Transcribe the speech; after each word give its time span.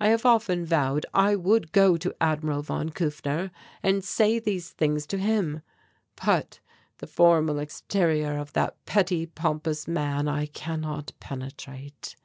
I 0.00 0.08
have 0.08 0.24
often 0.24 0.64
vowed 0.64 1.04
I 1.12 1.36
would 1.36 1.72
go 1.72 1.98
to 1.98 2.16
Admiral 2.22 2.62
von 2.62 2.88
Kufner, 2.88 3.50
and 3.82 4.02
say 4.02 4.38
these 4.38 4.70
things 4.70 5.06
to 5.08 5.18
him. 5.18 5.60
But 6.24 6.60
the 7.00 7.06
formal 7.06 7.58
exterior 7.58 8.38
of 8.38 8.54
that 8.54 8.82
petty 8.86 9.26
pompous 9.26 9.86
man 9.86 10.26
I 10.26 10.46
cannot 10.46 11.12
penetrate. 11.20 12.16